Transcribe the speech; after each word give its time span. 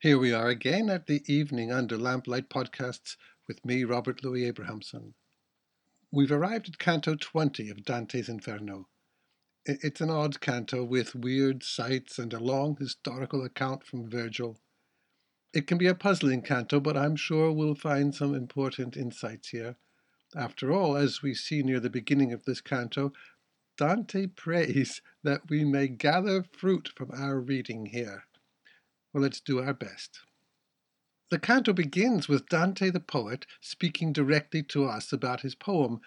Here 0.00 0.16
we 0.16 0.32
are 0.32 0.46
again 0.46 0.88
at 0.90 1.08
the 1.08 1.24
Evening 1.26 1.72
Under 1.72 1.98
Lamplight 1.98 2.48
podcasts 2.48 3.16
with 3.48 3.64
me, 3.64 3.82
Robert 3.82 4.22
Louis 4.22 4.44
Abrahamson. 4.44 5.14
We've 6.12 6.30
arrived 6.30 6.68
at 6.68 6.78
Canto 6.78 7.16
20 7.16 7.68
of 7.68 7.84
Dante's 7.84 8.28
Inferno. 8.28 8.86
It's 9.64 10.00
an 10.00 10.08
odd 10.08 10.40
canto 10.40 10.84
with 10.84 11.16
weird 11.16 11.64
sights 11.64 12.16
and 12.16 12.32
a 12.32 12.38
long 12.38 12.76
historical 12.76 13.42
account 13.42 13.84
from 13.84 14.08
Virgil. 14.08 14.60
It 15.52 15.66
can 15.66 15.78
be 15.78 15.88
a 15.88 15.96
puzzling 15.96 16.42
canto, 16.42 16.78
but 16.78 16.96
I'm 16.96 17.16
sure 17.16 17.50
we'll 17.50 17.74
find 17.74 18.14
some 18.14 18.36
important 18.36 18.96
insights 18.96 19.48
here. 19.48 19.74
After 20.32 20.70
all, 20.70 20.96
as 20.96 21.22
we 21.22 21.34
see 21.34 21.64
near 21.64 21.80
the 21.80 21.90
beginning 21.90 22.32
of 22.32 22.44
this 22.44 22.60
canto, 22.60 23.12
Dante 23.76 24.28
prays 24.28 25.02
that 25.24 25.50
we 25.50 25.64
may 25.64 25.88
gather 25.88 26.44
fruit 26.44 26.90
from 26.94 27.10
our 27.10 27.40
reading 27.40 27.86
here. 27.86 28.26
Let's 29.18 29.40
do 29.40 29.60
our 29.60 29.74
best. 29.74 30.20
The 31.30 31.38
canto 31.38 31.74
begins 31.74 32.28
with 32.28 32.48
Dante 32.48 32.88
the 32.88 33.00
poet 33.00 33.46
speaking 33.60 34.12
directly 34.12 34.62
to 34.64 34.86
us 34.86 35.12
about 35.12 35.42
his 35.42 35.54
poem, 35.54 36.00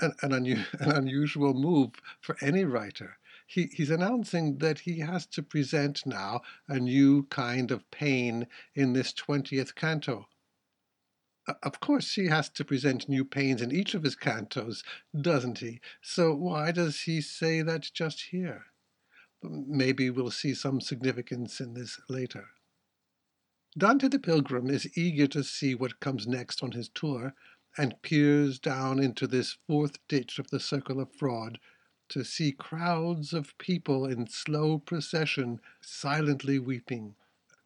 an, 0.00 0.14
an, 0.20 0.32
un- 0.32 0.66
an 0.80 0.90
unusual 0.90 1.54
move 1.54 1.92
for 2.20 2.36
any 2.42 2.64
writer. 2.64 3.18
He, 3.46 3.68
he's 3.72 3.90
announcing 3.90 4.58
that 4.58 4.80
he 4.80 4.98
has 4.98 5.24
to 5.26 5.42
present 5.42 6.04
now 6.04 6.42
a 6.68 6.78
new 6.78 7.22
kind 7.24 7.70
of 7.70 7.90
pain 7.90 8.48
in 8.74 8.92
this 8.92 9.12
20th 9.12 9.74
canto. 9.74 10.28
Of 11.62 11.78
course, 11.78 12.14
he 12.14 12.26
has 12.26 12.48
to 12.50 12.64
present 12.64 13.08
new 13.08 13.24
pains 13.24 13.62
in 13.62 13.70
each 13.70 13.94
of 13.94 14.02
his 14.02 14.16
cantos, 14.16 14.82
doesn't 15.18 15.58
he? 15.58 15.80
So 16.02 16.34
why 16.34 16.72
does 16.72 17.02
he 17.02 17.20
say 17.20 17.62
that 17.62 17.90
just 17.94 18.20
here? 18.32 18.66
Maybe 19.42 20.10
we'll 20.10 20.32
see 20.32 20.54
some 20.54 20.80
significance 20.80 21.60
in 21.60 21.74
this 21.74 22.00
later. 22.08 22.48
Dante 23.78 24.08
the 24.08 24.18
Pilgrim 24.18 24.70
is 24.70 24.96
eager 24.96 25.26
to 25.26 25.44
see 25.44 25.74
what 25.74 26.00
comes 26.00 26.26
next 26.26 26.62
on 26.62 26.72
his 26.72 26.88
tour 26.88 27.34
and 27.76 28.00
peers 28.00 28.58
down 28.58 28.98
into 28.98 29.26
this 29.26 29.58
fourth 29.66 29.98
ditch 30.08 30.38
of 30.38 30.48
the 30.48 30.58
circle 30.58 30.98
of 30.98 31.12
fraud 31.12 31.58
to 32.08 32.24
see 32.24 32.52
crowds 32.52 33.34
of 33.34 33.58
people 33.58 34.06
in 34.06 34.28
slow 34.28 34.78
procession 34.78 35.60
silently 35.82 36.58
weeping. 36.58 37.16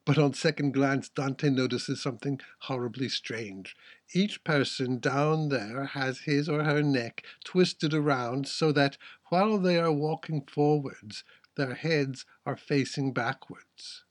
But 0.05 0.19
on 0.19 0.35
second 0.35 0.75
glance, 0.75 1.09
Dante 1.09 1.49
notices 1.49 2.03
something 2.03 2.41
horribly 2.63 3.09
strange. 3.09 3.77
Each 4.13 4.43
person 4.43 4.99
down 4.99 5.49
there 5.49 5.85
has 5.85 6.23
his 6.23 6.49
or 6.49 6.65
her 6.65 6.83
neck 6.83 7.25
twisted 7.45 7.95
around 7.95 8.49
so 8.49 8.73
that 8.73 8.99
while 9.27 9.59
they 9.59 9.79
are 9.79 9.93
walking 9.93 10.43
forwards, 10.43 11.23
their 11.55 11.75
heads 11.75 12.27
are 12.45 12.57
facing 12.57 13.13
backwards. 13.13 14.03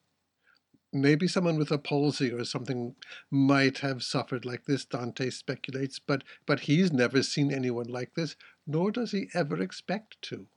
Maybe 0.92 1.28
someone 1.28 1.58
with 1.58 1.72
a 1.72 1.78
palsy 1.78 2.32
or 2.32 2.44
something 2.46 2.96
might 3.30 3.80
have 3.80 4.02
suffered 4.02 4.44
like 4.44 4.66
this, 4.66 4.86
Dante 4.86 5.30
speculates, 5.30 6.00
but, 6.00 6.24
but 6.48 6.62
he's 6.62 6.92
never 6.92 7.22
seen 7.22 7.52
anyone 7.52 7.88
like 7.88 8.16
this, 8.16 8.36
nor 8.66 8.92
does 8.92 9.12
he 9.12 9.30
ever 9.36 9.62
expect 9.62 10.20
to. 10.24 10.48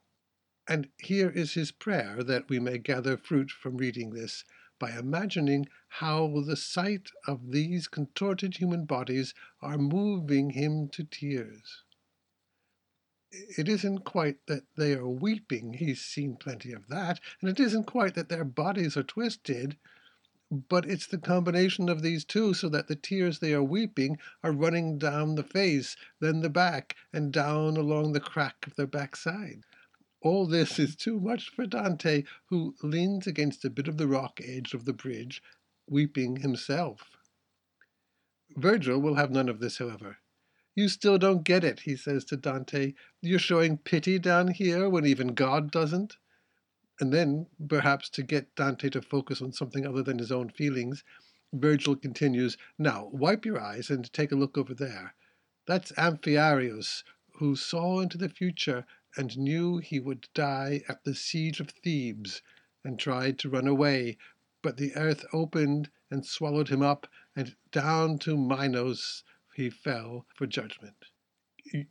And 0.67 0.89
here 0.97 1.29
is 1.29 1.53
his 1.53 1.71
prayer 1.71 2.23
that 2.23 2.49
we 2.49 2.59
may 2.59 2.79
gather 2.79 3.17
fruit 3.17 3.51
from 3.51 3.77
reading 3.77 4.11
this 4.11 4.45
by 4.79 4.99
imagining 4.99 5.69
how 5.89 6.41
the 6.47 6.57
sight 6.57 7.11
of 7.27 7.53
these 7.53 7.87
contorted 7.87 8.57
human 8.57 8.85
bodies 8.85 9.35
are 9.61 9.79
moving 9.79 10.51
him 10.51 10.89
to 10.89 11.05
tears. 11.05 11.85
It 13.31 13.69
isn't 13.69 14.01
quite 14.01 14.47
that 14.47 14.65
they 14.77 14.95
are 14.95 15.09
weeping, 15.09 15.75
he's 15.75 16.01
seen 16.01 16.37
plenty 16.37 16.73
of 16.73 16.89
that, 16.89 17.21
and 17.41 17.51
it 17.51 17.61
isn't 17.61 17.85
quite 17.85 18.15
that 18.15 18.29
their 18.29 18.45
bodies 18.45 18.97
are 18.97 19.03
twisted, 19.03 19.77
but 20.53 20.85
it's 20.85 21.07
the 21.07 21.17
combination 21.17 21.89
of 21.89 22.03
these 22.03 22.27
two 22.27 22.53
so 22.53 22.69
that 22.69 22.87
the 22.87 22.95
tears 22.95 23.39
they 23.39 23.55
are 23.55 23.63
weeping 23.63 24.19
are 24.45 24.53
running 24.53 24.99
down 24.99 25.35
the 25.35 25.43
face, 25.43 25.97
then 26.21 26.43
the 26.43 26.51
back, 26.51 26.95
and 27.11 27.33
down 27.33 27.79
along 27.79 28.13
the 28.13 28.21
crack 28.21 28.67
of 28.67 28.77
their 28.77 28.87
backside. 28.87 29.65
All 30.21 30.47
this 30.47 30.79
is 30.79 30.95
too 30.95 31.19
much 31.19 31.49
for 31.49 31.67
Dante, 31.67 32.25
who 32.51 32.75
leans 32.83 33.27
against 33.27 33.65
a 33.65 33.71
bit 33.71 33.89
of 33.89 33.97
the 33.97 34.07
rock 34.07 34.41
edge 34.45 34.75
of 34.75 34.85
the 34.85 34.93
bridge, 34.93 35.43
weeping 35.89 36.37
himself. 36.37 37.17
Virgil 38.55 39.01
will 39.01 39.15
have 39.15 39.31
none 39.31 39.49
of 39.49 39.59
this, 39.59 39.79
however. 39.79 40.19
You 40.75 40.89
still 40.89 41.17
don't 41.17 41.45
get 41.45 41.65
it, 41.65 41.81
he 41.81 41.97
says 41.97 42.27
to 42.27 42.37
Dante. 42.37 42.93
You're 43.23 43.39
showing 43.39 43.79
pity 43.79 44.19
down 44.19 44.49
here 44.49 44.87
when 44.91 45.07
even 45.07 45.29
God 45.29 45.71
doesn't. 45.71 46.19
And 47.03 47.13
then, 47.13 47.49
perhaps 47.69 48.09
to 48.11 48.23
get 48.23 48.55
Dante 48.55 48.89
to 48.91 49.03
focus 49.03 49.43
on 49.43 49.53
something 49.53 49.85
other 49.85 50.05
than 50.05 50.21
his 50.21 50.31
own 50.31 50.51
feelings, 50.51 51.03
Virgil 51.53 51.97
continues, 51.97 52.57
Now, 52.79 53.11
wipe 53.13 53.45
your 53.45 53.61
eyes 53.61 53.91
and 53.91 54.13
take 54.13 54.31
a 54.31 54.37
look 54.37 54.57
over 54.57 54.73
there. 54.73 55.17
That's 55.67 55.91
Amphiaraus, 55.99 57.03
who 57.41 57.57
saw 57.57 57.99
into 57.99 58.19
the 58.19 58.29
future 58.29 58.87
and 59.17 59.37
knew 59.37 59.79
he 59.79 59.99
would 59.99 60.29
die 60.33 60.85
at 60.87 61.03
the 61.03 61.17
siege 61.17 61.59
of 61.59 61.71
Thebes, 61.71 62.41
and 62.85 63.01
tried 63.01 63.37
to 63.41 63.51
run 63.51 63.67
away, 63.67 64.17
but 64.63 64.77
the 64.77 64.95
earth 64.95 65.25
opened 65.33 65.91
and 66.09 66.25
swallowed 66.25 66.69
him 66.69 66.83
up, 66.83 67.09
and 67.35 67.57
down 67.73 68.21
to 68.21 68.37
Minos 68.37 69.25
he 69.57 69.71
fell 69.71 70.25
for 70.37 70.47
judgment. 70.47 71.07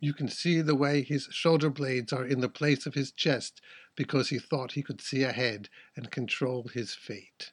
You 0.00 0.14
can 0.14 0.28
see 0.28 0.60
the 0.60 0.76
way 0.76 1.02
his 1.02 1.28
shoulder 1.32 1.68
blades 1.68 2.12
are 2.12 2.24
in 2.24 2.40
the 2.40 2.48
place 2.48 2.86
of 2.86 2.94
his 2.94 3.10
chest, 3.10 3.60
because 3.96 4.28
he 4.28 4.38
thought 4.38 4.72
he 4.72 4.82
could 4.82 5.00
see 5.00 5.24
ahead 5.24 5.68
and 5.96 6.10
control 6.10 6.68
his 6.68 6.94
fate. 6.94 7.52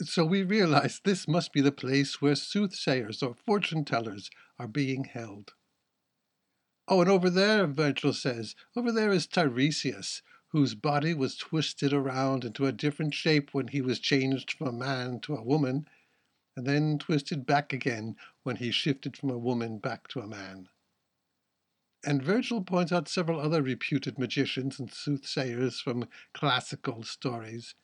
So 0.00 0.24
we 0.24 0.44
realize 0.44 1.00
this 1.02 1.26
must 1.26 1.52
be 1.52 1.60
the 1.60 1.72
place 1.72 2.22
where 2.22 2.36
soothsayers 2.36 3.22
or 3.22 3.34
fortune 3.34 3.84
tellers 3.84 4.30
are 4.58 4.68
being 4.68 5.04
held. 5.04 5.54
Oh, 6.86 7.00
and 7.00 7.10
over 7.10 7.28
there, 7.28 7.66
Virgil 7.66 8.12
says, 8.12 8.54
over 8.76 8.92
there 8.92 9.10
is 9.10 9.26
Tiresias, 9.26 10.22
whose 10.48 10.76
body 10.76 11.12
was 11.12 11.36
twisted 11.36 11.92
around 11.92 12.44
into 12.44 12.66
a 12.66 12.72
different 12.72 13.14
shape 13.14 13.52
when 13.52 13.68
he 13.68 13.80
was 13.80 13.98
changed 13.98 14.52
from 14.52 14.68
a 14.68 14.72
man 14.72 15.18
to 15.20 15.34
a 15.34 15.42
woman, 15.42 15.88
and 16.54 16.66
then 16.66 16.98
twisted 16.98 17.44
back 17.44 17.72
again 17.72 18.14
when 18.44 18.56
he 18.56 18.70
shifted 18.70 19.16
from 19.16 19.30
a 19.30 19.38
woman 19.38 19.78
back 19.78 20.06
to 20.08 20.20
a 20.20 20.26
man 20.28 20.68
and 22.06 22.22
Virgil 22.22 22.62
points 22.62 22.92
out 22.92 23.08
several 23.08 23.40
other 23.40 23.62
reputed 23.62 24.18
magicians 24.18 24.78
and 24.78 24.92
soothsayers 24.92 25.80
from 25.80 26.08
classical 26.32 27.02
stories, 27.02 27.74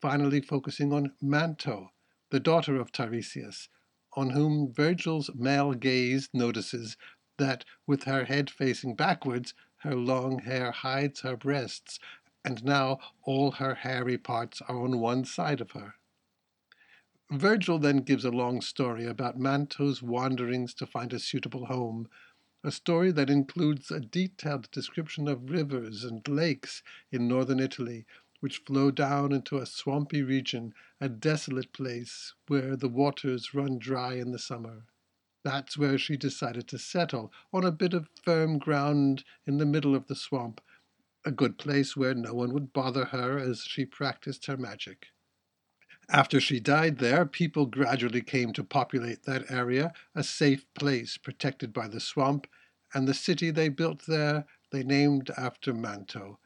finally 0.00 0.40
focusing 0.40 0.92
on 0.92 1.12
Manto, 1.20 1.92
the 2.30 2.40
daughter 2.40 2.76
of 2.76 2.92
Tiresias, 2.92 3.68
on 4.14 4.30
whom 4.30 4.72
Virgil's 4.72 5.30
male 5.34 5.74
gaze 5.74 6.28
notices 6.32 6.96
that, 7.38 7.64
with 7.86 8.04
her 8.04 8.24
head 8.24 8.50
facing 8.50 8.94
backwards, 8.94 9.54
her 9.78 9.94
long 9.94 10.40
hair 10.40 10.72
hides 10.72 11.20
her 11.20 11.36
breasts, 11.36 11.98
and 12.44 12.64
now 12.64 12.98
all 13.22 13.52
her 13.52 13.74
hairy 13.74 14.18
parts 14.18 14.60
are 14.68 14.82
on 14.82 15.00
one 15.00 15.24
side 15.24 15.60
of 15.60 15.70
her. 15.72 15.94
Virgil 17.30 17.78
then 17.78 17.98
gives 17.98 18.24
a 18.24 18.30
long 18.30 18.60
story 18.60 19.06
about 19.06 19.38
Manto's 19.38 20.02
wanderings 20.02 20.74
to 20.74 20.86
find 20.86 21.12
a 21.12 21.20
suitable 21.20 21.66
home, 21.66 22.08
a 22.62 22.70
story 22.70 23.10
that 23.10 23.30
includes 23.30 23.90
a 23.90 24.00
detailed 24.00 24.70
description 24.70 25.26
of 25.28 25.50
rivers 25.50 26.04
and 26.04 26.26
lakes 26.28 26.82
in 27.10 27.26
northern 27.26 27.58
Italy, 27.58 28.04
which 28.40 28.62
flow 28.66 28.90
down 28.90 29.32
into 29.32 29.58
a 29.58 29.66
swampy 29.66 30.22
region, 30.22 30.74
a 31.00 31.08
desolate 31.08 31.72
place 31.72 32.34
where 32.48 32.76
the 32.76 32.88
waters 32.88 33.54
run 33.54 33.78
dry 33.78 34.14
in 34.14 34.32
the 34.32 34.38
summer. 34.38 34.84
That's 35.42 35.78
where 35.78 35.96
she 35.96 36.18
decided 36.18 36.68
to 36.68 36.78
settle, 36.78 37.32
on 37.52 37.64
a 37.64 37.72
bit 37.72 37.94
of 37.94 38.10
firm 38.22 38.58
ground 38.58 39.24
in 39.46 39.56
the 39.56 39.66
middle 39.66 39.94
of 39.94 40.06
the 40.06 40.14
swamp, 40.14 40.60
a 41.24 41.30
good 41.30 41.56
place 41.56 41.96
where 41.96 42.14
no 42.14 42.34
one 42.34 42.52
would 42.52 42.72
bother 42.72 43.06
her 43.06 43.38
as 43.38 43.62
she 43.62 43.86
practiced 43.86 44.46
her 44.46 44.56
magic. 44.58 45.06
After 46.12 46.40
she 46.40 46.58
died 46.58 46.98
there, 46.98 47.24
people 47.24 47.66
gradually 47.66 48.20
came 48.20 48.52
to 48.54 48.64
populate 48.64 49.22
that 49.22 49.48
area, 49.48 49.92
a 50.12 50.24
safe 50.24 50.66
place 50.74 51.16
protected 51.16 51.72
by 51.72 51.86
the 51.86 52.00
swamp, 52.00 52.48
and 52.92 53.06
the 53.06 53.14
city 53.14 53.52
they 53.52 53.68
built 53.68 54.06
there 54.06 54.44
they 54.72 54.82
named 54.82 55.30
after 55.36 55.72
Manto, 55.72 56.40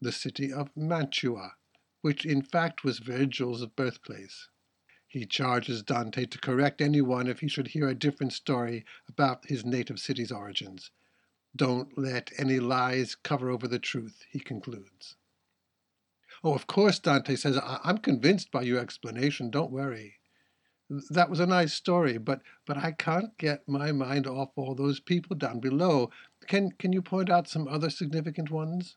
the 0.00 0.10
city 0.10 0.52
of 0.52 0.76
Mantua, 0.76 1.54
which 2.00 2.26
in 2.26 2.42
fact 2.42 2.82
was 2.82 2.98
Virgil's 2.98 3.64
birthplace. 3.66 4.48
He 5.06 5.26
charges 5.26 5.84
Dante 5.84 6.26
to 6.26 6.38
correct 6.38 6.80
anyone 6.80 7.28
if 7.28 7.38
he 7.38 7.46
should 7.46 7.68
hear 7.68 7.88
a 7.88 7.94
different 7.94 8.32
story 8.32 8.84
about 9.08 9.46
his 9.46 9.64
native 9.64 10.00
city's 10.00 10.32
origins. 10.32 10.90
Don't 11.54 11.96
let 11.96 12.32
any 12.36 12.58
lies 12.58 13.14
cover 13.14 13.48
over 13.48 13.68
the 13.68 13.78
truth, 13.78 14.24
he 14.28 14.40
concludes. 14.40 15.14
Oh, 16.44 16.54
of 16.54 16.66
course, 16.66 16.98
Dante 16.98 17.34
says, 17.36 17.56
I- 17.56 17.80
am 17.84 17.98
convinced 17.98 18.50
by 18.50 18.62
your 18.62 18.78
explanation. 18.78 19.50
Don't 19.50 19.72
worry. 19.72 20.20
That 21.10 21.28
was 21.28 21.40
a 21.40 21.46
nice 21.46 21.74
story, 21.74 22.16
but 22.16 22.42
but 22.64 22.78
I 22.78 22.92
can't 22.92 23.36
get 23.36 23.68
my 23.68 23.92
mind 23.92 24.26
off 24.26 24.52
all 24.56 24.74
those 24.74 25.00
people 25.00 25.36
down 25.36 25.60
below. 25.60 26.10
Can 26.46 26.70
can 26.72 26.92
you 26.92 27.02
point 27.02 27.28
out 27.28 27.48
some 27.48 27.68
other 27.68 27.90
significant 27.90 28.50
ones? 28.50 28.96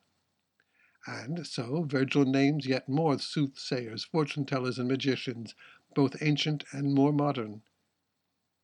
And 1.06 1.46
so 1.46 1.84
Virgil 1.84 2.26
names 2.26 2.66
yet 2.68 2.88
more 2.88 3.18
soothsayers, 3.20 4.06
fortune 4.06 4.46
tellers, 4.46 4.80
and 4.80 4.88
magicians, 4.88 5.56
both 5.96 6.22
ancient 6.22 6.64
and 6.72 6.94
more 6.94 7.12
modern. 7.12 7.64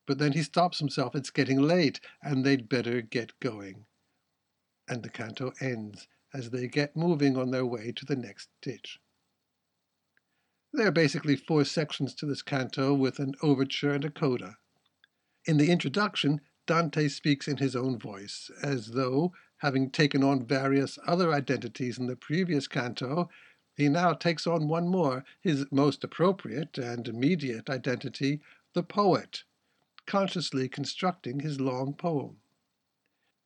But 0.06 0.19
then 0.19 0.33
he 0.33 0.44
stops 0.44 0.80
himself. 0.80 1.15
It's 1.15 1.31
getting 1.31 1.59
late, 1.59 2.00
and 2.21 2.45
they'd 2.45 2.69
better 2.69 3.01
get 3.01 3.39
going. 3.39 3.88
And 4.88 5.03
the 5.03 5.09
canto 5.09 5.51
ends 5.59 6.07
as 6.38 6.51
they 6.51 6.68
get 6.68 6.95
moving 6.95 7.36
on 7.36 7.50
their 7.50 7.66
way 7.66 7.92
to 7.92 8.06
the 8.06 8.16
next 8.16 8.50
ditch. 8.62 9.00
There 10.72 10.88
are 10.88 10.92
basically 10.92 11.36
four 11.36 11.66
sections 11.66 12.13
to 12.16 12.25
this 12.25 12.44
canto 12.44 12.94
with 12.94 13.18
an 13.19 13.34
overture 13.42 13.94
and 13.94 14.06
a 14.06 14.12
coda. 14.12 14.57
In 15.45 15.57
the 15.57 15.72
introduction, 15.72 16.42
Dante 16.68 17.07
speaks 17.07 17.48
in 17.48 17.57
his 17.57 17.75
own 17.75 17.98
voice, 17.98 18.51
as 18.62 18.92
though, 18.92 19.34
having 19.57 19.89
taken 19.89 20.24
on 20.24 20.45
various 20.45 21.00
other 21.07 21.34
identities 21.34 21.98
in 21.98 22.06
the 22.06 22.16
previous 22.16 22.68
canto, 22.68 23.30
he 23.75 23.90
now 23.90 24.13
takes 24.13 24.45
on 24.45 24.68
one 24.68 24.88
more, 24.88 25.24
his 25.42 25.66
most 25.72 26.04
appropriate 26.04 26.78
and 26.78 27.07
immediate 27.07 27.69
identity, 27.69 28.42
the 28.74 28.83
poet, 28.83 29.44
consciously 30.06 30.68
constructing 30.68 31.40
his 31.40 31.60
long 31.60 31.94
poem. 31.94 32.38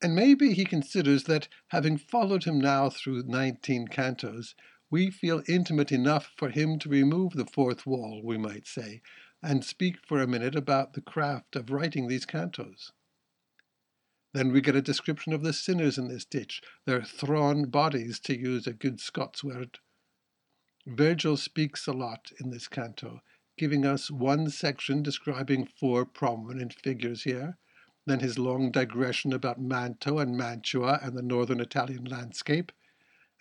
And 0.02 0.16
maybe 0.16 0.54
he 0.54 0.66
considers 0.66 1.26
that, 1.26 1.48
having 1.68 1.98
followed 1.98 2.46
him 2.46 2.60
now 2.60 2.90
through 2.90 3.24
19 3.24 3.88
cantos, 3.88 4.56
we 4.90 5.12
feel 5.12 5.44
intimate 5.48 5.92
enough 5.92 6.32
for 6.36 6.50
him 6.50 6.80
to 6.80 6.90
remove 6.90 7.34
the 7.34 7.46
fourth 7.46 7.86
wall, 7.86 8.22
we 8.24 8.38
might 8.38 8.68
say, 8.68 9.02
and 9.44 9.64
speak 9.64 9.98
for 10.06 10.22
a 10.22 10.28
minute 10.28 10.56
about 10.56 10.94
the 10.94 11.02
craft 11.02 11.56
of 11.56 11.70
writing 11.70 12.08
these 12.08 12.26
cantos. 12.26 12.92
Then 14.34 14.52
we 14.52 14.62
get 14.62 14.76
a 14.76 14.82
description 14.82 15.34
of 15.34 15.44
the 15.44 15.54
sinners 15.54 15.98
in 15.98 16.08
this 16.08 16.26
ditch, 16.26 16.62
their 16.86 17.04
thrawn 17.04 17.66
bodies, 17.66 18.20
to 18.22 18.38
use 18.38 18.66
a 18.66 18.74
good 18.74 19.00
Scots 19.00 19.44
word. 19.44 19.80
Virgil 20.88 21.38
speaks 21.38 21.86
a 21.86 21.94
lot 21.94 22.32
in 22.40 22.50
this 22.50 22.68
canto, 22.68 23.22
giving 23.58 23.86
us 23.86 24.10
one 24.10 24.50
section 24.50 25.04
describing 25.04 25.66
four 25.66 26.06
prominent 26.06 26.74
figures 26.74 27.24
here, 27.24 27.58
then 28.06 28.20
his 28.20 28.40
long 28.40 28.72
digression 28.72 29.34
about 29.34 29.62
Manto 29.62 30.20
and 30.20 30.36
Mantua 30.36 31.00
and 31.02 31.16
the 31.16 31.22
northern 31.22 31.60
Italian 31.60 32.06
landscape, 32.06 32.72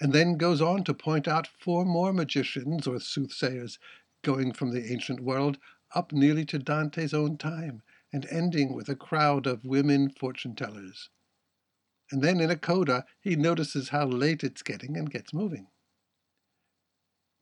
and 0.00 0.12
then 0.12 0.36
goes 0.36 0.60
on 0.60 0.84
to 0.84 0.94
point 0.94 1.28
out 1.28 1.46
four 1.46 1.84
more 1.84 2.12
magicians 2.12 2.86
or 2.86 3.00
soothsayers 3.00 3.78
going 4.22 4.52
from 4.52 4.72
the 4.72 4.92
ancient 4.92 5.20
world 5.20 5.58
up 5.94 6.12
nearly 6.12 6.44
to 6.46 6.58
Dante's 6.58 7.14
own 7.14 7.36
time 7.36 7.82
and 8.12 8.26
ending 8.26 8.74
with 8.74 8.88
a 8.88 8.96
crowd 8.96 9.46
of 9.46 9.64
women 9.64 10.10
fortune 10.10 10.54
tellers. 10.54 11.10
And 12.10 12.22
then 12.22 12.40
in 12.40 12.50
a 12.50 12.56
coda, 12.56 13.04
he 13.20 13.36
notices 13.36 13.90
how 13.90 14.06
late 14.06 14.42
it's 14.42 14.62
getting 14.62 14.96
and 14.96 15.10
gets 15.10 15.32
moving. 15.32 15.68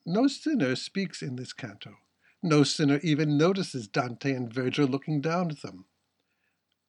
No 0.05 0.27
sinner 0.27 0.77
speaks 0.77 1.23
in 1.23 1.37
this 1.37 1.53
canto. 1.53 1.97
No 2.43 2.63
sinner 2.63 3.01
even 3.03 3.37
notices 3.37 3.89
Dante 3.89 4.33
and 4.33 4.53
Virgil 4.53 4.87
looking 4.87 5.21
down 5.21 5.51
at 5.51 5.63
them. 5.63 5.87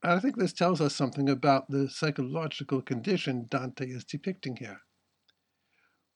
I 0.01 0.19
think 0.19 0.38
this 0.38 0.54
tells 0.54 0.80
us 0.80 0.96
something 0.96 1.28
about 1.28 1.69
the 1.69 1.90
psychological 1.90 2.81
condition 2.81 3.48
Dante 3.50 3.86
is 3.86 4.06
depicting 4.06 4.56
here. 4.56 4.81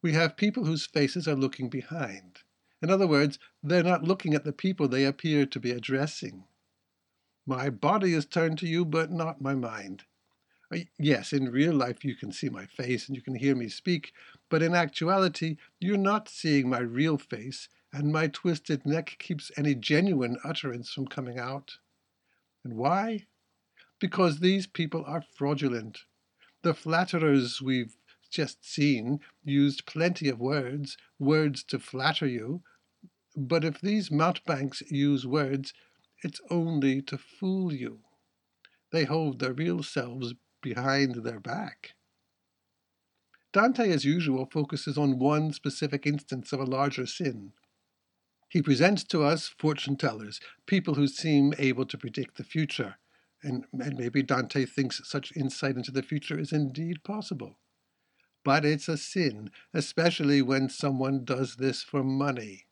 We 0.01 0.13
have 0.13 0.37
people 0.37 0.63
whose 0.63 0.85
faces 0.85 1.27
are 1.27 1.35
looking 1.35 1.69
behind. 1.69 2.39
In 2.81 2.89
other 2.89 3.07
words, 3.07 3.39
they're 3.61 3.83
not 3.83 4.03
looking 4.03 4.33
at 4.33 4.45
the 4.45 4.53
people 4.53 4.87
they 4.87 5.03
appear 5.03 5.45
to 5.45 5.59
be 5.59 5.71
addressing. 5.71 6.45
My 7.45 7.69
body 7.69 8.13
is 8.13 8.25
turned 8.25 8.57
to 8.59 8.67
you, 8.67 8.85
but 8.85 9.11
not 9.11 9.41
my 9.41 9.53
mind. 9.53 10.05
Uh, 10.73 10.79
yes, 10.97 11.33
in 11.33 11.51
real 11.51 11.73
life 11.73 12.05
you 12.05 12.15
can 12.15 12.31
see 12.31 12.49
my 12.49 12.65
face 12.65 13.07
and 13.07 13.17
you 13.17 13.21
can 13.21 13.35
hear 13.35 13.55
me 13.55 13.67
speak, 13.67 14.13
but 14.49 14.63
in 14.63 14.73
actuality 14.73 15.57
you're 15.79 15.97
not 15.97 16.29
seeing 16.29 16.69
my 16.69 16.79
real 16.79 17.17
face, 17.17 17.67
and 17.91 18.13
my 18.13 18.27
twisted 18.27 18.85
neck 18.85 19.17
keeps 19.19 19.51
any 19.57 19.75
genuine 19.75 20.37
utterance 20.45 20.91
from 20.91 21.05
coming 21.05 21.37
out. 21.37 21.77
And 22.63 22.75
why? 22.75 23.27
Because 24.03 24.39
these 24.39 24.67
people 24.67 25.01
are 25.07 25.23
fraudulent. 25.33 25.99
The 26.61 26.73
flatterers 26.73 27.61
we've 27.61 27.95
just 28.29 28.69
seen 28.69 29.21
used 29.45 29.85
plenty 29.85 30.27
of 30.27 30.41
words, 30.41 30.97
words 31.19 31.63
to 31.69 31.79
flatter 31.79 32.27
you, 32.27 32.63
but 33.33 33.63
if 33.63 33.79
these 33.79 34.11
mountebanks 34.11 34.81
use 34.91 35.25
words, 35.25 35.73
it's 36.21 36.41
only 36.49 37.01
to 37.03 37.17
fool 37.17 37.71
you. 37.71 37.99
They 38.91 39.05
hold 39.05 39.39
their 39.39 39.53
real 39.53 39.83
selves 39.83 40.33
behind 40.61 41.23
their 41.23 41.39
back. 41.39 41.93
Dante, 43.53 43.89
as 43.89 44.03
usual, 44.03 44.49
focuses 44.51 44.97
on 44.97 45.17
one 45.17 45.53
specific 45.53 46.05
instance 46.05 46.51
of 46.51 46.59
a 46.59 46.65
larger 46.65 47.05
sin. 47.05 47.53
He 48.49 48.61
presents 48.61 49.05
to 49.05 49.23
us 49.23 49.47
fortune 49.47 49.95
tellers, 49.95 50.41
people 50.65 50.95
who 50.95 51.07
seem 51.07 51.53
able 51.57 51.85
to 51.85 51.97
predict 51.97 52.35
the 52.35 52.43
future, 52.43 52.97
and, 53.43 53.65
and 53.73 53.97
maybe 53.97 54.23
Dante 54.23 54.65
thinks 54.65 55.01
such 55.07 55.35
insight 55.35 55.75
into 55.75 55.91
the 55.91 56.03
future 56.03 56.39
is 56.39 56.51
indeed 56.51 57.03
possible. 57.03 57.59
But 58.43 58.65
it's 58.65 58.87
a 58.87 58.97
sin, 58.97 59.51
especially 59.73 60.41
when 60.41 60.69
someone 60.69 61.23
does 61.23 61.55
this 61.55 61.83
for 61.83 62.03
money. 62.03 62.65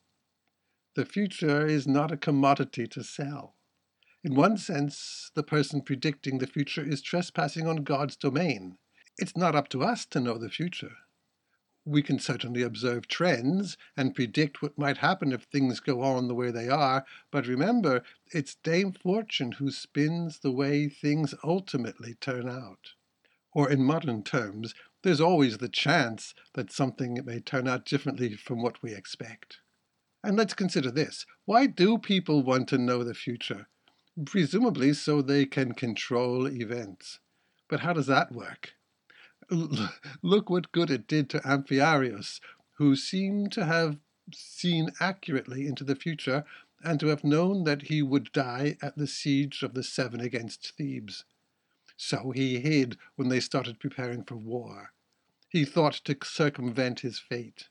The 0.94 1.06
future 1.06 1.66
is 1.66 1.86
not 1.86 2.12
a 2.12 2.16
commodity 2.16 2.86
to 2.88 3.02
sell. 3.02 3.56
In 4.22 4.34
one 4.34 4.56
sense, 4.56 5.30
the 5.34 5.42
person 5.42 5.80
predicting 5.80 6.38
the 6.38 6.46
future 6.46 6.86
is 6.86 7.02
trespassing 7.02 7.66
on 7.66 7.76
God's 7.84 8.16
domain. 8.16 8.78
It's 9.18 9.36
not 9.36 9.54
up 9.54 9.68
to 9.70 9.82
us 9.82 10.06
to 10.06 10.20
know 10.20 10.38
the 10.38 10.50
future 10.50 10.96
we 11.84 12.02
can 12.02 12.18
certainly 12.18 12.62
observe 12.62 13.08
trends 13.08 13.76
and 13.96 14.14
predict 14.14 14.62
what 14.62 14.78
might 14.78 14.98
happen 14.98 15.32
if 15.32 15.42
things 15.42 15.80
go 15.80 16.00
on 16.00 16.28
the 16.28 16.34
way 16.34 16.50
they 16.50 16.68
are, 16.68 17.04
but 17.30 17.46
remember, 17.46 18.02
it's 18.32 18.54
Dame 18.54 18.92
Fortune 18.92 19.52
who 19.52 19.70
spins 19.70 20.38
the 20.38 20.52
way 20.52 20.88
things 20.88 21.34
ultimately 21.42 22.14
turn 22.14 22.48
out. 22.48 22.92
Or 23.52 23.70
in 23.70 23.82
modern 23.82 24.22
terms, 24.22 24.74
there's 25.02 25.20
always 25.20 25.58
the 25.58 25.68
chance 25.68 26.34
that 26.54 26.72
something 26.72 27.18
may 27.24 27.40
turn 27.40 27.66
out 27.66 27.84
differently 27.84 28.36
from 28.36 28.62
what 28.62 28.82
we 28.82 28.94
expect. 28.94 29.58
And 30.22 30.36
let's 30.36 30.54
consider 30.54 30.90
this. 30.90 31.26
Why 31.44 31.66
do 31.66 31.98
people 31.98 32.42
want 32.42 32.68
to 32.68 32.78
know 32.78 33.02
the 33.02 33.14
future? 33.14 33.66
Presumably 34.24 34.92
so 34.92 35.20
they 35.20 35.46
can 35.46 35.72
control 35.74 36.46
events. 36.46 37.18
But 37.68 37.80
how 37.80 37.92
does 37.92 38.06
that 38.06 38.30
work? 38.30 38.74
look 40.22 40.50
what 40.50 40.72
good 40.72 40.90
it 40.90 41.06
did 41.06 41.30
to 41.30 41.40
Amphiaraus, 41.40 42.40
who 42.76 42.96
seemed 42.96 43.52
to 43.52 43.64
have 43.64 43.98
seen 44.32 44.90
accurately 45.00 45.66
into 45.66 45.84
the 45.84 45.96
future 45.96 46.44
and 46.84 46.98
to 47.00 47.08
have 47.08 47.24
known 47.24 47.64
that 47.64 47.82
he 47.82 48.02
would 48.02 48.32
die 48.32 48.76
at 48.82 48.96
the 48.96 49.06
siege 49.06 49.62
of 49.62 49.74
the 49.74 49.82
Seven 49.82 50.20
against 50.20 50.76
Thebes. 50.76 51.24
So 51.96 52.32
he 52.32 52.60
hid 52.60 52.96
when 53.16 53.28
they 53.28 53.40
started 53.40 53.78
preparing 53.78 54.24
for 54.24 54.36
war. 54.36 54.92
He 55.48 55.64
thought 55.64 55.94
to 56.04 56.16
circumvent 56.24 57.00
his 57.00 57.18
fate. 57.18 57.68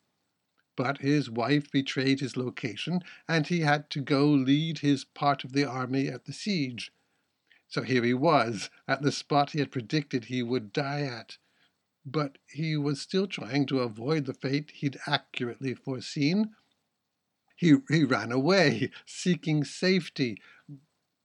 But 0.76 1.00
his 1.00 1.30
wife 1.30 1.70
betrayed 1.70 2.22
his 2.22 2.38
location, 2.38 3.02
and 3.28 3.48
he 3.48 3.60
had 3.62 3.90
to 3.90 4.02
go 4.02 4.28
lead 4.28 4.80
his 4.80 5.04
part 5.04 5.44
of 5.44 5.52
the 5.52 5.66
army 5.66 6.08
at 6.08 6.26
the 6.26 6.34
siege. 6.34 6.92
So 7.68 7.82
here 7.82 8.04
he 8.04 8.14
was, 8.14 8.70
at 8.88 9.02
the 9.02 9.12
spot 9.12 9.52
he 9.52 9.60
had 9.60 9.72
predicted 9.72 10.26
he 10.26 10.44
would 10.44 10.72
die 10.72 11.02
at, 11.02 11.38
but 12.06 12.38
he 12.48 12.76
was 12.76 13.02
still 13.02 13.28
trying 13.28 13.66
to 13.68 13.80
avoid 13.80 14.26
the 14.26 14.34
fate 14.34 14.72
he'd 14.72 14.98
accurately 15.06 15.74
foreseen. 15.74 16.56
He, 17.56 17.76
he 17.90 18.04
ran 18.04 18.32
away, 18.32 18.90
seeking 19.06 19.64
safety, 19.64 20.42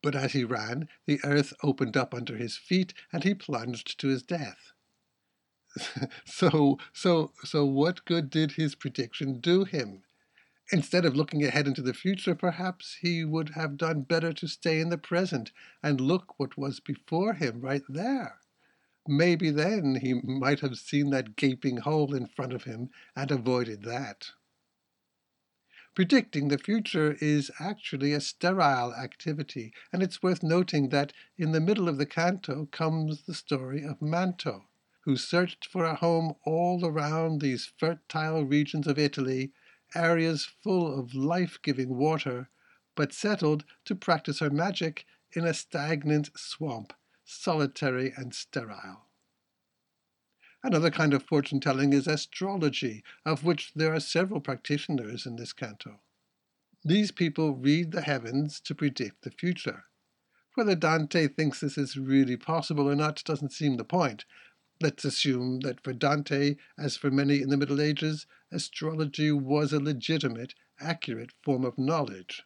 but 0.02 0.14
as 0.14 0.33
he 0.33 0.45
ran, 0.45 0.88
the 1.06 1.18
earth 1.25 1.54
opened 1.62 1.97
up 1.97 2.12
under 2.14 2.37
his 2.37 2.56
feet 2.56 2.92
and 3.12 3.25
he 3.25 3.35
plunged 3.35 3.99
to 4.00 4.09
his 4.09 4.23
death. 4.23 4.73
so, 6.25 6.78
so, 6.92 7.33
so 7.45 7.64
what 7.64 8.04
good 8.04 8.30
did 8.30 8.52
his 8.52 8.75
prediction 8.75 9.40
do 9.40 9.64
him? 9.64 10.02
Instead 10.73 11.04
of 11.04 11.14
looking 11.14 11.45
ahead 11.45 11.66
into 11.66 11.83
the 11.83 11.95
future, 11.95 12.35
perhaps 12.35 12.99
he 13.00 13.25
would 13.25 13.50
have 13.50 13.76
done 13.76 14.02
better 14.02 14.33
to 14.33 14.49
stay 14.49 14.80
in 14.80 14.88
the 14.88 14.99
present 14.99 15.52
and 15.83 16.00
look 16.00 16.38
what 16.38 16.59
was 16.59 16.80
before 16.80 17.35
him 17.35 17.61
right 17.61 17.85
there. 17.88 18.40
Maybe 19.08 19.50
then 19.50 20.00
he 20.02 20.14
might 20.14 20.60
have 20.60 20.78
seen 20.78 21.10
that 21.10 21.36
gaping 21.36 21.76
hole 21.76 22.12
in 22.12 22.26
front 22.26 22.52
of 22.52 22.64
him 22.64 22.90
and 23.14 23.30
avoided 23.30 23.82
that. 23.82 24.32
Predicting 25.94 26.48
the 26.48 26.58
future 26.58 27.16
is 27.20 27.50
actually 27.60 28.12
a 28.12 28.20
sterile 28.20 28.92
activity, 28.94 29.72
and 29.92 30.02
it's 30.02 30.22
worth 30.22 30.42
noting 30.42 30.88
that 30.88 31.12
in 31.38 31.52
the 31.52 31.60
middle 31.60 31.88
of 31.88 31.98
the 31.98 32.06
canto 32.06 32.66
comes 32.66 33.22
the 33.22 33.34
story 33.34 33.84
of 33.84 34.02
Manto, 34.02 34.68
who 35.02 35.16
searched 35.16 35.66
for 35.66 35.84
a 35.84 35.94
home 35.94 36.34
all 36.44 36.84
around 36.84 37.40
these 37.40 37.72
fertile 37.78 38.44
regions 38.44 38.88
of 38.88 38.98
Italy, 38.98 39.52
areas 39.94 40.44
full 40.44 40.98
of 40.98 41.14
life 41.14 41.60
giving 41.62 41.96
water, 41.96 42.50
but 42.96 43.12
settled 43.12 43.64
to 43.84 43.94
practice 43.94 44.40
her 44.40 44.50
magic 44.50 45.06
in 45.32 45.44
a 45.44 45.54
stagnant 45.54 46.30
swamp 46.36 46.92
solitary 47.26 48.12
and 48.16 48.33
sterile. 48.33 49.02
Another 50.62 50.90
kind 50.90 51.12
of 51.12 51.25
fortune 51.25 51.61
telling 51.61 51.92
is 51.92 52.06
astrology, 52.06 53.04
of 53.25 53.45
which 53.45 53.73
there 53.75 53.92
are 53.92 54.00
several 54.00 54.40
practitioners 54.40 55.26
in 55.26 55.37
this 55.37 55.52
canto. 55.52 56.00
These 56.85 57.11
people 57.11 57.54
read 57.54 57.90
the 57.90 58.02
heavens 58.02 58.61
to 58.61 58.75
predict 58.75 59.23
the 59.23 59.30
future. 59.30 59.85
Whether 60.54 60.75
Dante 60.75 61.28
thinks 61.28 61.61
this 61.61 61.76
is 61.76 61.97
really 61.97 62.37
possible 62.37 62.88
or 62.88 62.95
not 62.95 63.23
doesn't 63.25 63.52
seem 63.52 63.76
the 63.76 63.85
point. 63.85 64.25
Let's 64.80 65.04
assume 65.04 65.61
that 65.61 65.83
for 65.83 65.92
Dante, 65.92 66.56
as 66.78 66.97
for 66.97 67.11
many 67.11 67.42
in 67.42 67.49
the 67.49 67.56
Middle 67.56 67.80
Ages, 67.80 68.26
astrology 68.52 69.33
was 69.33 69.73
a 69.73 69.80
legitimate, 69.80 70.54
accurate 70.78 71.33
form 71.42 71.64
of 71.64 71.76
knowledge. 71.76 72.45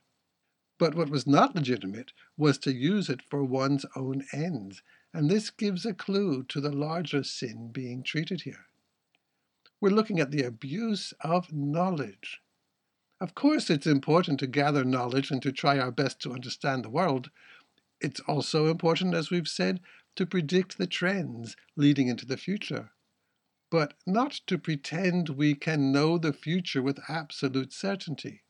But 0.80 0.94
what 0.94 1.10
was 1.10 1.26
not 1.26 1.54
legitimate 1.54 2.14
was 2.38 2.56
to 2.60 2.72
use 2.72 3.10
it 3.10 3.20
for 3.28 3.44
one's 3.44 3.84
own 3.94 4.24
ends, 4.32 4.82
and 5.12 5.28
this 5.28 5.50
gives 5.50 5.84
a 5.84 5.92
clue 5.92 6.42
to 6.44 6.58
the 6.58 6.72
larger 6.72 7.22
sin 7.22 7.70
being 7.70 8.02
treated 8.02 8.40
here. 8.40 8.64
We're 9.78 9.90
looking 9.90 10.20
at 10.20 10.30
the 10.30 10.42
abuse 10.42 11.12
of 11.20 11.52
knowledge. 11.52 12.40
Of 13.20 13.34
course, 13.34 13.68
it's 13.68 13.86
important 13.86 14.40
to 14.40 14.46
gather 14.46 14.82
knowledge 14.82 15.30
and 15.30 15.42
to 15.42 15.52
try 15.52 15.78
our 15.78 15.92
best 15.92 16.18
to 16.22 16.32
understand 16.32 16.82
the 16.82 16.88
world. 16.88 17.30
It's 18.00 18.20
also 18.20 18.68
important, 18.68 19.12
as 19.12 19.30
we've 19.30 19.48
said, 19.48 19.80
to 20.16 20.24
predict 20.24 20.78
the 20.78 20.86
trends 20.86 21.56
leading 21.76 22.08
into 22.08 22.24
the 22.24 22.38
future, 22.38 22.90
but 23.70 23.92
not 24.06 24.32
to 24.46 24.56
pretend 24.56 25.28
we 25.28 25.54
can 25.54 25.92
know 25.92 26.16
the 26.16 26.32
future 26.32 26.80
with 26.80 27.00
absolute 27.06 27.74
certainty. 27.74 28.44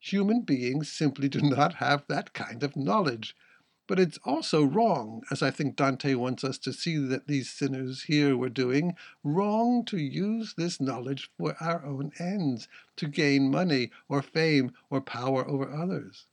Human 0.00 0.42
beings 0.42 0.90
simply 0.90 1.28
do 1.28 1.40
not 1.40 1.74
have 1.74 2.06
that 2.08 2.32
kind 2.32 2.62
of 2.62 2.76
knowledge. 2.76 3.34
But 3.88 3.98
it's 3.98 4.18
also 4.18 4.64
wrong, 4.64 5.22
as 5.30 5.42
I 5.42 5.50
think 5.50 5.74
Dante 5.74 6.14
wants 6.14 6.44
us 6.44 6.58
to 6.58 6.74
see 6.74 6.98
that 6.98 7.26
these 7.26 7.50
sinners 7.50 8.02
here 8.02 8.36
were 8.36 8.50
doing, 8.50 8.94
wrong 9.24 9.84
to 9.86 9.96
use 9.96 10.54
this 10.54 10.78
knowledge 10.78 11.30
for 11.38 11.56
our 11.58 11.84
own 11.86 12.12
ends, 12.18 12.68
to 12.96 13.08
gain 13.08 13.50
money 13.50 13.90
or 14.08 14.20
fame 14.20 14.72
or 14.90 15.00
power 15.00 15.48
over 15.48 15.70
others. 15.70 16.26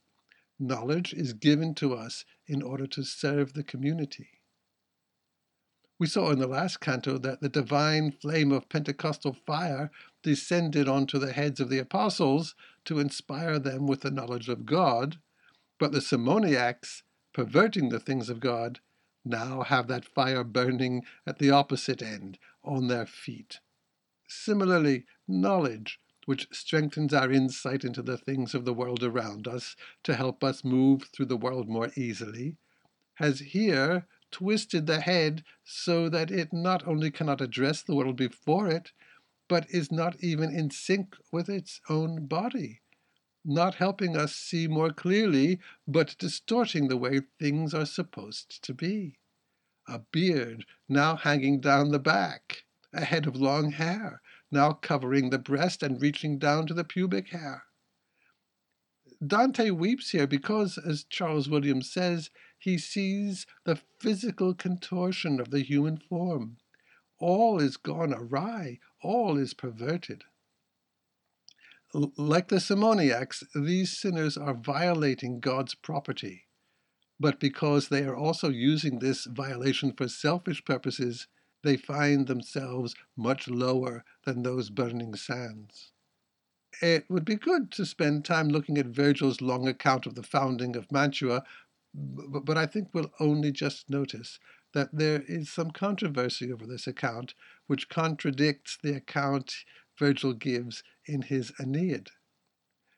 Knowledge 0.59 1.13
is 1.13 1.33
given 1.33 1.73
to 1.75 1.93
us 1.93 2.25
in 2.45 2.61
order 2.61 2.87
to 2.87 3.03
serve 3.03 3.53
the 3.53 3.63
community. 3.63 4.41
We 5.97 6.07
saw 6.07 6.31
in 6.31 6.39
the 6.39 6.47
last 6.47 6.81
canto 6.81 7.17
that 7.19 7.39
the 7.39 7.47
divine 7.47 8.11
flame 8.11 8.51
of 8.51 8.67
Pentecostal 8.67 9.33
fire 9.45 9.91
descended 10.23 10.89
onto 10.89 11.17
the 11.17 11.31
heads 11.31 11.61
of 11.61 11.69
the 11.69 11.77
apostles 11.77 12.53
to 12.83 12.99
inspire 12.99 13.59
them 13.59 13.87
with 13.87 14.01
the 14.01 14.11
knowledge 14.11 14.49
of 14.49 14.65
God, 14.65 15.19
but 15.79 15.93
the 15.93 16.01
simoniacs, 16.01 17.03
perverting 17.33 17.89
the 17.89 17.99
things 17.99 18.29
of 18.29 18.41
God, 18.41 18.81
now 19.23 19.63
have 19.63 19.87
that 19.87 20.03
fire 20.03 20.43
burning 20.43 21.03
at 21.25 21.39
the 21.39 21.49
opposite 21.49 22.01
end, 22.01 22.39
on 22.61 22.87
their 22.87 23.05
feet. 23.05 23.61
Similarly, 24.27 25.05
knowledge, 25.27 25.99
which 26.25 26.47
strengthens 26.51 27.13
our 27.13 27.31
insight 27.31 27.85
into 27.85 28.01
the 28.01 28.17
things 28.17 28.53
of 28.53 28.65
the 28.65 28.73
world 28.73 29.01
around 29.01 29.47
us 29.47 29.77
to 30.03 30.15
help 30.15 30.43
us 30.43 30.63
move 30.63 31.03
through 31.13 31.27
the 31.27 31.37
world 31.37 31.69
more 31.69 31.91
easily, 31.95 32.57
has 33.15 33.39
here 33.39 34.07
twisted 34.35 34.85
the 34.85 34.99
head 34.99 35.45
so 35.63 36.09
that 36.09 36.29
it 36.29 36.51
not 36.51 36.85
only 36.85 37.09
cannot 37.09 37.39
address 37.39 37.81
the 37.81 37.95
world 37.95 38.17
before 38.17 38.67
it, 38.67 38.91
but 39.47 39.65
is 39.69 39.93
not 39.93 40.21
even 40.21 40.53
in 40.53 40.69
sync 40.69 41.15
with 41.31 41.47
its 41.47 41.79
own 41.87 42.25
body, 42.25 42.81
not 43.45 43.75
helping 43.75 44.17
us 44.17 44.35
see 44.35 44.67
more 44.67 44.91
clearly, 44.91 45.57
but 45.87 46.17
distorting 46.19 46.89
the 46.89 46.97
way 46.97 47.21
things 47.39 47.73
are 47.73 47.85
supposed 47.85 48.61
to 48.61 48.73
be. 48.73 49.17
A 49.87 49.99
beard 49.99 50.65
now 50.89 51.15
hanging 51.15 51.61
down 51.61 51.91
the 51.91 51.99
back, 51.99 52.65
a 52.91 53.05
head 53.05 53.27
of 53.27 53.37
long 53.37 53.71
hair 53.71 54.21
now 54.51 54.73
covering 54.73 55.29
the 55.29 55.39
breast 55.39 55.81
and 55.81 56.01
reaching 56.01 56.37
down 56.37 56.67
to 56.67 56.73
the 56.73 56.83
pubic 56.83 57.29
hair. 57.29 57.63
Dante 59.25 59.69
weeps 59.69 60.11
here 60.11 60.27
because, 60.27 60.77
as 60.77 61.03
Charles 61.03 61.47
Williams 61.47 61.91
says, 61.91 62.29
he 62.57 62.77
sees 62.77 63.45
the 63.63 63.79
physical 63.99 64.53
contortion 64.53 65.39
of 65.39 65.51
the 65.51 65.61
human 65.61 65.97
form. 65.97 66.57
All 67.19 67.59
is 67.59 67.77
gone 67.77 68.13
awry, 68.13 68.79
all 69.01 69.37
is 69.37 69.53
perverted. 69.53 70.23
Like 71.93 72.49
the 72.49 72.59
simoniacs, 72.59 73.43
these 73.53 73.97
sinners 73.97 74.35
are 74.35 74.53
violating 74.53 75.39
God's 75.39 75.75
property. 75.75 76.47
But 77.19 77.39
because 77.39 77.87
they 77.87 78.03
are 78.03 78.15
also 78.15 78.49
using 78.49 78.99
this 78.99 79.25
violation 79.25 79.93
for 79.93 80.09
selfish 80.09 80.65
purposes, 80.65 81.27
they 81.63 81.77
find 81.77 82.27
themselves 82.27 82.95
much 83.15 83.47
lower 83.47 84.03
than 84.25 84.43
those 84.43 84.69
burning 84.69 85.15
sands. 85.15 85.93
It 86.81 87.09
would 87.09 87.25
be 87.25 87.35
good 87.35 87.71
to 87.73 87.85
spend 87.85 88.25
time 88.25 88.49
looking 88.49 88.77
at 88.77 88.87
Virgil's 88.87 89.41
long 89.41 89.67
account 89.67 90.05
of 90.05 90.15
the 90.15 90.23
founding 90.23 90.75
of 90.75 90.91
Mantua, 90.91 91.43
but 91.93 92.57
I 92.57 92.65
think 92.65 92.89
we'll 92.93 93.13
only 93.19 93.51
just 93.51 93.89
notice 93.89 94.39
that 94.73 94.89
there 94.91 95.23
is 95.27 95.49
some 95.49 95.71
controversy 95.71 96.51
over 96.51 96.67
this 96.67 96.85
account, 96.85 97.33
which 97.67 97.87
contradicts 97.87 98.77
the 98.83 98.93
account 98.93 99.63
Virgil 99.97 100.33
gives 100.33 100.83
in 101.05 101.21
his 101.21 101.53
Aeneid. 101.59 102.09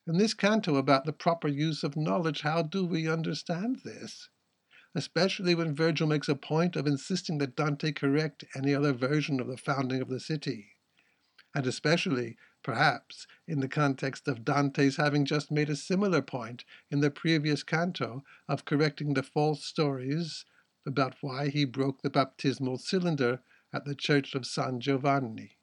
In 0.08 0.18
this 0.18 0.34
canto 0.34 0.78
about 0.78 1.06
the 1.06 1.14
proper 1.14 1.48
use 1.48 1.84
of 1.84 1.96
knowledge, 1.96 2.42
how 2.42 2.64
do 2.64 2.86
we 2.86 3.08
understand 3.08 3.82
this? 3.84 4.30
Especially 4.96 5.54
when 5.54 5.76
Virgil 5.76 6.08
makes 6.08 6.30
a 6.30 6.36
point 6.36 6.76
of 6.76 6.88
insisting 6.88 7.38
that 7.38 7.56
Dante 7.56 7.92
correct 7.92 8.46
any 8.56 8.74
other 8.74 8.94
version 8.94 9.40
of 9.40 9.48
the 9.48 9.58
founding 9.58 10.02
of 10.02 10.08
the 10.08 10.20
city. 10.20 10.70
And 11.54 11.68
especially 11.68 12.38
perhaps 12.68 13.28
in 13.48 13.62
the 13.62 13.68
context 13.70 14.28
of 14.28 14.44
Dante's 14.44 14.98
having 14.98 15.24
just 15.24 15.50
made 15.50 15.70
a 15.70 15.76
similar 15.78 16.22
point 16.22 16.66
in 16.92 17.00
the 17.00 17.10
previous 17.10 17.64
canto 17.64 18.26
of 18.50 18.66
correcting 18.66 19.14
the 19.14 19.24
false 19.24 19.64
stories 19.64 20.44
about 20.86 21.16
why 21.22 21.48
he 21.48 21.64
broke 21.64 22.02
the 22.02 22.10
baptismal 22.10 22.78
cylinder 22.78 23.40
at 23.72 23.86
the 23.86 23.96
church 23.96 24.36
of 24.36 24.46
San 24.46 24.82
Giovanni. 24.82 25.56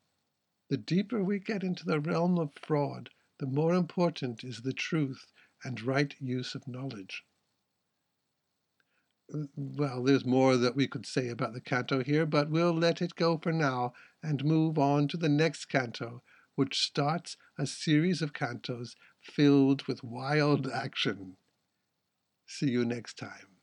The 0.70 0.78
deeper 0.78 1.22
we 1.22 1.38
get 1.38 1.62
into 1.62 1.84
the 1.84 2.00
realm 2.00 2.38
of 2.38 2.52
fraud, 2.58 3.10
the 3.38 3.46
more 3.46 3.74
important 3.74 4.42
is 4.42 4.62
the 4.62 4.72
truth 4.72 5.30
and 5.62 5.82
right 5.82 6.14
use 6.18 6.54
of 6.54 6.66
knowledge. 6.66 7.22
Well, 9.56 10.04
there's 10.04 10.24
more 10.24 10.56
that 10.56 10.74
we 10.74 10.86
could 10.86 11.04
say 11.04 11.28
about 11.28 11.52
the 11.52 11.60
canto 11.60 12.02
here, 12.02 12.24
but 12.24 12.48
we'll 12.48 12.72
let 12.72 13.02
it 13.02 13.14
go 13.14 13.36
for 13.36 13.52
now 13.52 13.92
and 14.22 14.42
move 14.42 14.78
on 14.78 15.06
to 15.08 15.18
the 15.18 15.28
next 15.28 15.66
canto, 15.66 16.22
which 16.54 16.78
starts 16.78 17.36
a 17.58 17.66
series 17.66 18.22
of 18.22 18.32
cantos 18.32 18.94
filled 19.20 19.86
with 19.86 20.04
wild 20.04 20.68
action. 20.68 21.36
See 22.46 22.70
you 22.70 22.84
next 22.84 23.18
time. 23.18 23.53